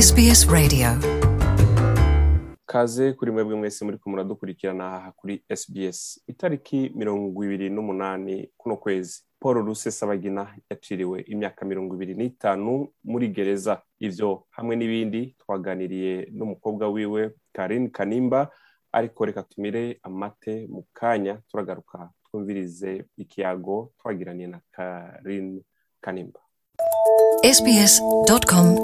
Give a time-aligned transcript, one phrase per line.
[0.00, 0.88] SBS Radio.
[2.66, 6.20] Kaze kuri mwebwe mwese muri kumura dukurikirana aha kuri SBS.
[6.26, 13.82] Itariki mirongo ibiri n'umunani kuno kwezi paul rusesabagina yaciriwe imyaka mirongo ibiri n'itanu muri gereza.
[14.00, 18.48] Ivyo hamwe n'ibindi twaganiriye n'umukobwa wiwe karin kanimba
[18.92, 25.62] ariko reka tumire amate mu kanya turagaruka twumvirize ikiyago twagiraniye na karin
[26.00, 26.40] kanimba.
[27.54, 28.80] Sbs.com.au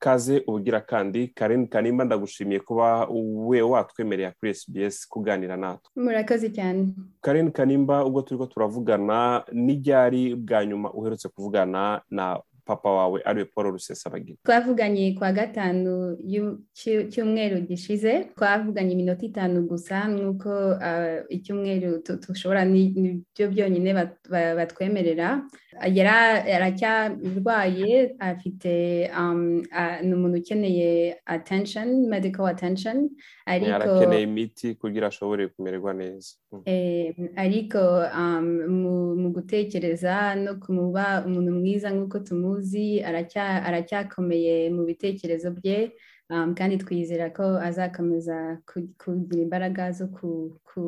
[0.00, 3.06] kaze ubugira kandi karin kanimba ndagushimiye kuba
[3.48, 5.90] we watwemerera kuri sbs kuganira natwe.
[5.96, 6.88] Murakoze cyane.
[7.20, 13.44] Karin kanimba ubwo turiko turavugana n'iryari bwa nyuma uherutse kuvugana na papa wawe ari we
[13.54, 14.38] paul rusesabagina.
[14.46, 21.98] Twavuganye kwa gatanu y'u- cy'u- cyumweru gishize twavuganye iminota itanu gusa nk'uko ah, icyumweru
[22.64, 25.42] ni- ni byo byonyine bat- ba- batwemerera.
[25.86, 33.10] Yara- aracyarwaye afite um, ah, ni umuntu ukeneye attention medical attention.
[33.72, 36.30] Yarakeneye imiti kugira ashobore kumererwa neza
[37.36, 37.78] ariko
[38.68, 45.92] mu, gutekereza no kumuba umuntu mwiza nk'uko tumuzi aracya- aracyakomeye mu bitekerezo bye
[46.58, 50.28] kandi twizera ko azakomeza ku- kugira imbaraga zo ku,
[50.68, 50.80] ku,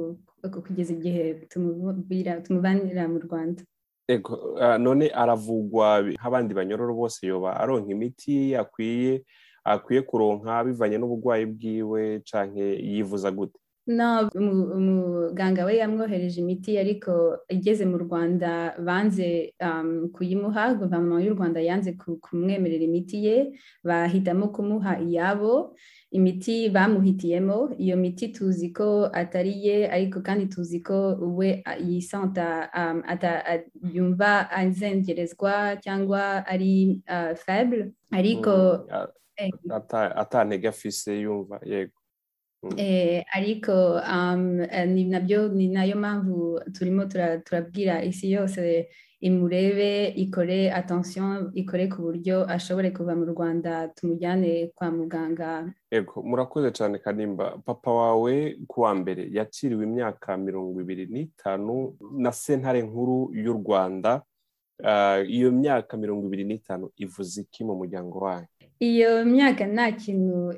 [0.52, 1.46] ku, kugeza igihe
[2.44, 3.62] tumubanira mu rwanda.
[4.60, 9.22] Ah, none aravugwa nk'abandi banyororo bose yoba aronka imiti akwiye
[9.64, 13.58] akwiye kuronka bivanye n'uburwayi bwiwe canke yivuza gute.
[14.78, 21.92] Umuganga we yamwohereje imiti ariko igeze mu rwanda banze um, kuyimuha guverinoma y'u rwanda yanze
[21.98, 23.36] ku- kumwemerera imiti ye
[23.84, 25.74] bahitamo kumuha iyabo
[26.12, 27.74] imiti bamuhitiyemo.
[27.78, 33.02] Iyo miti tuzi ko atari ye ariko kandi tuzi ko we yisanta um,
[33.94, 37.92] yumva azengerezwa cyangwa ari uh, faible.
[38.12, 38.52] Ariko
[38.92, 41.96] Mm, eh, ata- atantege afise yumva yego.
[43.34, 48.02] Ariko um, eh, ni na byo ni na yo mpamvu turimo tura- turabwira.
[48.04, 48.88] Isi yose
[49.20, 55.72] imurebe ikore attention ikore ku buryo ashobore kuva mu rwanda tumujyane kwa muganga.
[55.90, 57.58] Ego, murakoze cyane kanimba.
[57.66, 64.22] Papa wawe kuwa mbere yaciriwe imyaka mirongo ibiri n'itanu na sentare nkuru y'u rwanda.
[64.84, 68.46] Ah, iyo myaka mirongo ibiri n'itanu ivuze iki mu muryango wayo
[68.82, 70.50] iyo myaka nta kintu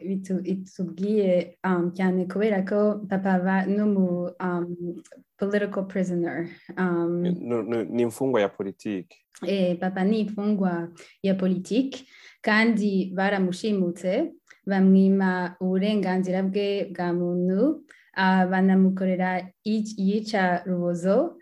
[0.52, 1.58] itubwiye
[1.96, 4.06] cyane kubera ko papa aba no mu
[4.40, 4.96] um,
[5.36, 6.48] political prisoner
[6.78, 10.88] um, no- ni imfungwa ya politiki eh, papa ni imfungwa
[11.22, 12.08] ya politiki
[12.40, 14.32] kandi baramushimutse
[14.66, 17.84] bamwima uburenganzira bwe bwa muntu
[18.16, 19.30] ah, banamukorera
[19.66, 21.36] ic- iyica rubozo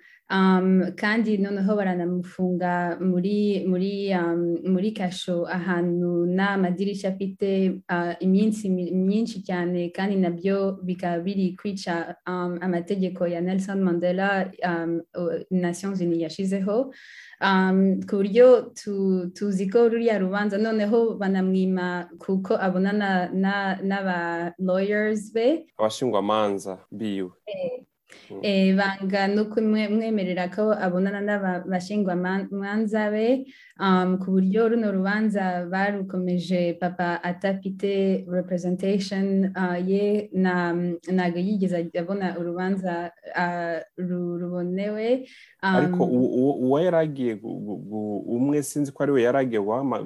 [0.96, 9.42] kandi noneho baranamufunga muri muri um, muri kasho ahantu n'amadirishya afite ah, iminsi mi- myinshi
[9.44, 15.02] cyane kandi na byo bikaba biri kwica um, amategeko ya Nelson Mandela um,
[15.50, 16.92] Nations Unies yashizeho.
[17.42, 25.32] Um, ku buryo tu, tuzi ko ruriya rubanza noneho banamwima kuko abonana na- n'aba lawyers
[25.34, 25.66] be.
[25.78, 27.30] Abashingwamanza biwe.
[27.46, 27.82] Eh,
[28.76, 33.46] banga no kumwemerera ko abonana n'abashingwamanza be
[33.80, 40.72] um, ku buryo runo rubanza barukomeje papa atafite representation uh, ye na
[41.12, 45.28] ntabwo yigeze abona urubanza uh, ru- rubonewe
[45.62, 47.32] um, ariko uwo- yari agiye
[48.26, 49.60] umwe sinzi ko ari we yari agiye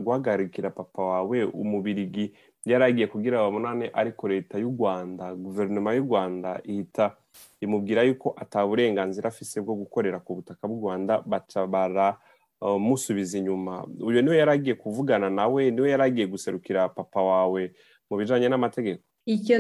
[0.05, 2.33] guhagarikira papa wawe umubirigi
[2.67, 7.17] yari agiye kugira babonane ariko leta y'u rwanda guverinoma y'u rwanda ihita
[7.61, 13.87] imubwira yuko ata burenganzira afise bwo gukorera ku butaka bw'u rwanda baca baramusubiza inyuma.
[14.01, 17.73] Uyu ni we yari agiye kuvugana nawe ni we yari agiye guserukira papa wawe
[18.11, 19.03] mu bijanye n'amategeko.
[19.27, 19.57] Icyo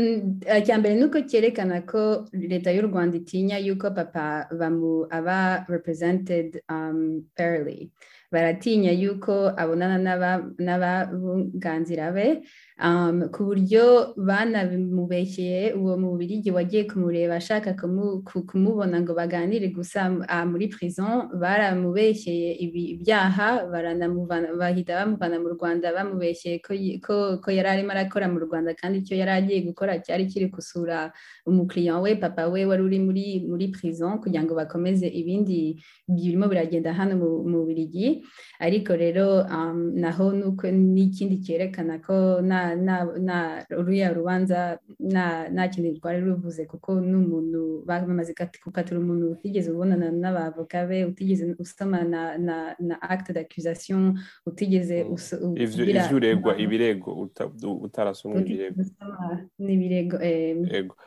[0.46, 4.46] eh, cya mbere ni uko cyerekana ko leta y'u rwanda itinya yuko papa
[5.10, 7.90] aba represented um, fairly
[8.30, 12.46] baratinya yuko abonana n'aba- n'ababunganzira be
[13.32, 20.44] ku buryo banabimubeshyeye uwo mubirigi wagiye kumureba ashaka kumu- ku- kumubona ngo baganire gusa ah,
[20.44, 23.64] muri prison baramubeshyeye ibi- ibyaha
[24.60, 29.60] bahita bamuvana mu rwanda bamubeshyeye ko yari arimo arakora mu rwanda kandi icyo yari agiye
[29.72, 31.12] gukora cyari kiri gusura
[31.48, 36.92] umukiriya we papa we wari uri muri muri prison kugira ngo bakomeze ibindi birimo biragenda
[36.92, 38.20] hano mu Bubiligi.
[38.60, 39.42] Ariko rero
[39.96, 42.65] naho nuko n'ikindi cyerekana ko nta
[43.70, 44.78] ruriya rubanza
[45.52, 48.34] nta kintu rwari ruvuze kuko n'umuntu bamaze
[48.64, 55.06] gukatira umuntu utigeze ubonana n'abavoka be utigeze usoma na acte d'accusation utigeze
[55.64, 57.10] ivyo uregwa ibirego
[57.86, 58.82] utarasomwa ibirego.
[59.58, 60.16] n'ibirego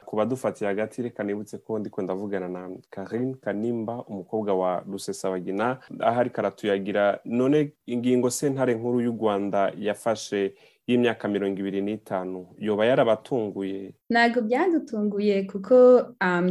[0.06, 5.78] ku badufatiye hagati reka nibutse ko ndiko ndavugana na Karine Kanimba umukobwa wa Rusesabagina.
[6.00, 10.54] Aho ariko aratuyagira none ingingo sentare nkuru y'u Rwanda yafashe
[10.90, 15.76] y'imyaka mirongo ibiri n'itanu yoba yarabatunguye ntabwo byadutunguye kuko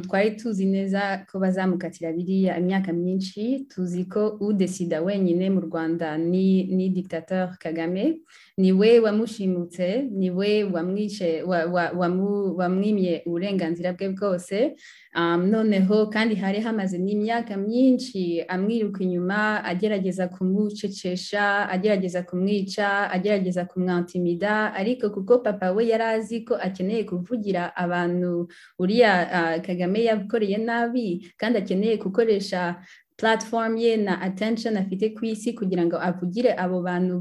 [0.07, 6.65] twari tuzi neza ko bazamukatira biriya imyaka myinshi tuzi ko udesida wenyine mu rwanda ni
[6.77, 8.05] ni dictateur kagame
[8.63, 11.43] ni we wamushimutse ni we wamwishe
[12.59, 14.77] wamwimye uburenganzira bwe bwose.
[15.51, 25.11] Noneho kandi hari hamaze n'imyaka myinshi amwiruka inyuma agerageza kumucecesha agerageza kumwica agerageza kumwantimida ariko
[25.11, 28.49] kuko papa we yari azi ko akeneye kuvugira abantu
[28.79, 29.13] uriya
[29.67, 31.07] kagame yakoreye nabi
[31.41, 32.77] kandi akeneye gukoresha
[33.19, 37.19] platform ye na attention afite ku isi kugira ngo avugire abo bantu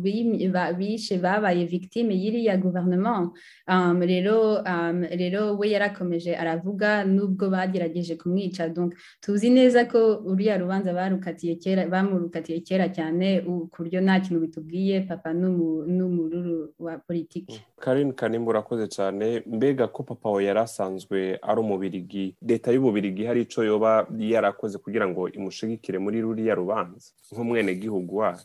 [0.77, 3.31] bishe babaye victime y'iriya gouvernement.
[3.67, 8.69] Um, rero um, rero we yarakomeje aravuga nubwo bagerageje kumwica.
[8.69, 14.39] Donc tuzi neza ko uriya rubanza barukatiye kera bamurukatiye kera cyane ku buryo nta kintu
[14.39, 17.59] bitubwiye papa n'umururu wa politiki.
[17.79, 19.41] Karine Kanimba urakoze cyane.
[19.45, 22.35] Mbega ko papa we yari asanzwe ari umubirigi.
[22.41, 25.29] Leta y'ububirigi hari ico yoba yarakoze kugira ngo
[25.87, 28.39] imushigikire muri ruriya rubanza nk'umwenegihugu wayo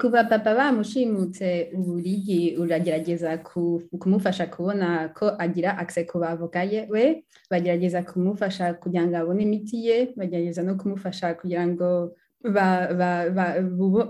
[0.00, 3.38] kuva papa bamushimutse uburigi uragerageza
[4.00, 6.60] kumufasha kubona ko agira akise ku bavoka
[6.92, 12.12] we bagerageza kumufasha kugira ngo abone imiti ye bagerageza no kumufasha kugira ngo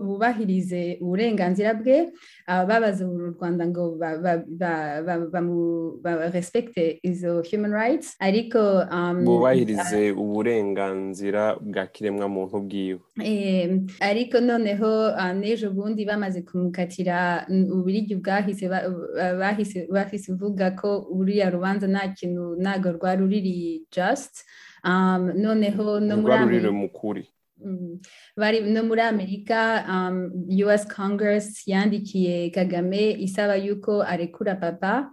[0.06, 2.12] bubahirize uburenganzira bwe
[2.46, 3.98] babaza u rwanda ngo
[6.02, 8.16] barespekte izo human rights.
[8.20, 8.84] Ariko
[9.24, 13.00] bubahirize uburenganzira bwa kiremwamuntu bwiwe.
[14.00, 14.90] Ariko noneho
[15.34, 18.68] n'ejo bundi bamaze kumukatira ubirigi bwahise
[19.92, 24.44] bahise uvuga ko uriya rubanza nta kintu ntabwo rwari ruriri just.
[25.34, 26.70] Noneho no muri amerika
[28.36, 29.84] bari no muri amerika
[30.48, 35.10] us congress yandikiye kagame isaba yuko arekura papa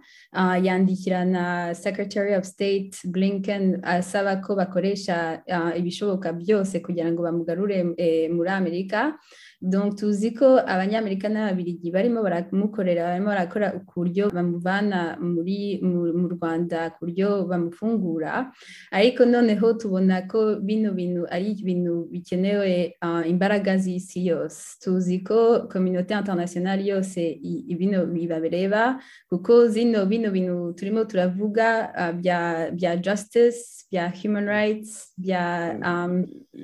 [0.62, 5.42] yandikira na secretary of state blinken asaba ko bakoresha
[5.76, 7.82] ibishoboka byose kugira ngo bamugarure
[8.30, 9.18] muri amerika.
[9.62, 16.90] Donc tuzi ko abanyamerika n'ababirigi barimo baramukorera barimo barakora ku buryo bamuvana muri mu rwanda
[16.92, 18.52] ku buryo bamufungura.
[18.92, 22.04] Ariko noneho tubona ko bino bintu ari ibintu
[22.36, 22.96] bikenewe
[23.26, 27.40] imbaraga z'isi yose tuzi ko kominote internationale yose
[27.78, 35.76] bino bibabereba kuko zino bino bintu turimo turavuga bya bya justice bya human rights bya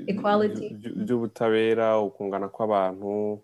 [0.07, 0.77] equality.
[0.97, 3.41] By'ubutabera ukungana kw'abantu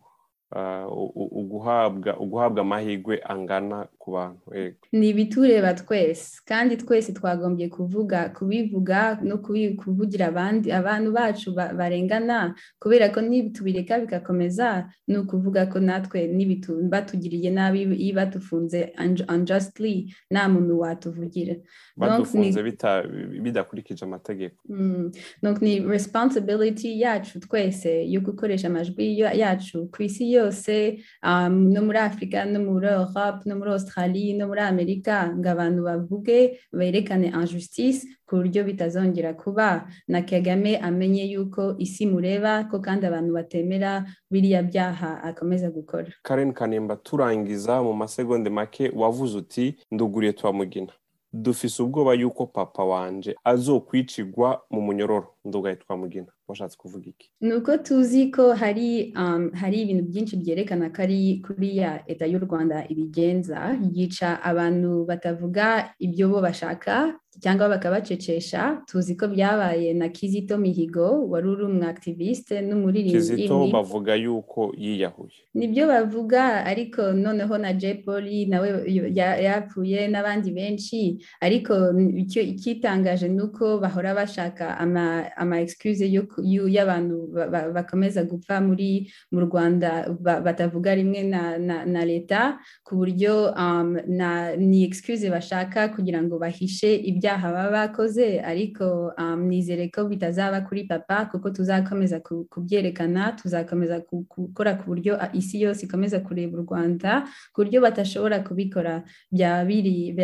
[0.49, 4.41] abantu uguhabwa amahirwe angana ku bantu
[4.93, 9.37] ni ibitureba twese kandi twese twagombye kuvuga kubivuga no
[9.81, 13.21] kuvugira abandi abantu bacu barengana kubera ko
[13.53, 16.21] tubireka bigakomeza ni ukuvuga ko natwe
[16.91, 18.93] batugiriye nabi iyo batufunze
[19.29, 21.55] unjustly nta muntu watuvugira.
[21.97, 22.63] Badufunze
[23.43, 24.57] bidakurikije amategeko.
[25.61, 30.99] Ni responsibility yacu twese yo gukoresha amajwi yacu ku isi yose
[31.73, 36.59] no muri afurika no muri europe no muri australie no muri amerika ngo abantu bavuge
[36.73, 39.89] berekane injustice ku buryo bitazongera kuba.
[40.09, 46.13] Na kagame amenye yuko isi mureba ko kandi abantu batemera biriya byaha akomeza gukora.
[46.23, 50.93] Karen kanimba turangiza mu masegonde make wavuze uti nduguriye twamugina
[51.33, 55.35] dufise ubwoba yuko papa wanje azokwicigwa mu munyororo.
[55.45, 59.13] Ndugaye twamugina washatse kuvuga iki ni uko tuzi ko hari
[59.61, 66.29] hari ibintu byinshi byerekana ko ari kuriya leta y'u rwanda ibigenza yica abantu batavuga ibyo
[66.29, 73.67] bo bashaka cyangwa bakabacecesha tuzi ko byabaye na kizito mihigo wari uri umwaktiviste n'umuririmbyi kizito
[73.73, 75.39] bavuga yuko yiyahuye.
[75.55, 78.69] Nibyo bavuga ariko noneho na jay poli nawe
[79.47, 81.19] yapfuye n'abandi benshi.
[81.41, 81.75] Ariko
[82.43, 86.05] icyitangaje ni uko bahora bashaka ama excuse
[86.75, 87.29] y'abantu
[87.75, 93.55] bakomeza gupfa muri mu rwanda batavuga rimwe na leta ku buryo
[94.59, 100.85] ni excuse bashaka kugira ngo bahishe ibi ibyaha baba bakoze ariko nizere ko bitazaba kuri
[100.89, 104.01] papa kuko tuzakomeza kubyerekana tuzakomeza
[104.33, 109.05] gukora ku buryo isi yose ikomeza kureba u rwanda ku buryo batashobora kubikora.
[109.33, 110.17] Bya bibi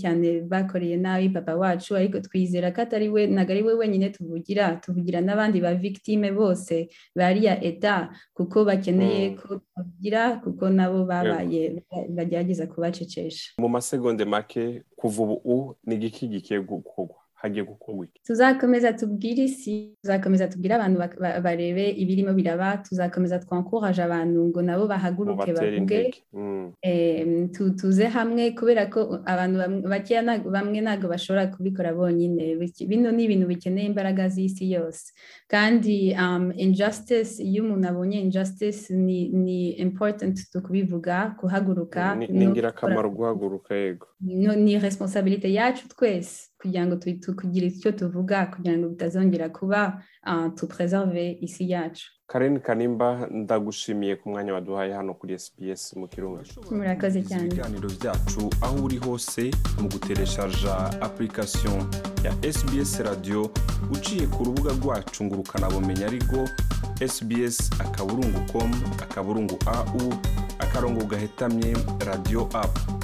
[0.00, 4.76] cyane bakoreye nabi papa wacu ariko twizera ko atari we ntabwo ari we wenyine tuvugira
[4.76, 11.80] tuvugira n'abandi ba victime bose bariya eta kuko bakeneye ko tuvugira kuko nabo babaye
[12.12, 13.52] bagerageza kubacecesha.
[13.58, 19.96] Mu masegonde make kuva ubu ni igiki gigiye gukorwa hagiye gukorwa iki tuzakomeza tubwire isi
[20.02, 20.98] tuzakomeza tubwire abantu
[21.44, 26.00] barebe ibirimo biraba tuzakomeza twankuraje abantu ngo nabo bahaguruke bavuge.
[27.80, 29.56] tuze hamwe kubera ko abantu
[29.88, 32.56] bakeya bamwe ntabwo bashobora kubikora bonyine.
[32.88, 35.12] Bino ni ibintu bikeneye imbaraga z'isi yose.
[35.48, 36.16] Kandi
[36.64, 44.06] injustice iyo umuntu abonye injustice ni important kubivuga kuhaguruka ni ingirakamaro guhaguruka yego.
[44.20, 46.49] Ni responsabilite yacu twese.
[46.60, 46.96] Kugira ngo
[47.40, 50.02] kugira icyo tuvuga kugira ngo bitazongera kuba
[50.56, 52.04] tupreserve isi yacu.
[52.26, 57.46] Karen kanimba ndagushimiye ku mwanya waduhaye hano kuri sbs mu kirundi murakoze cyane.
[57.46, 59.50] ibiganiro byacu aho uri hose
[59.80, 61.80] mu gutereshaja application
[62.24, 63.50] ya sbs radio
[63.90, 66.46] uciye ku rubuga rwacu ngo ukanabumenya ariko
[67.08, 68.70] sbs akaburungu com
[69.02, 70.12] akaburungu au
[70.58, 71.74] akarongo gahetamye
[72.06, 72.99] radio app.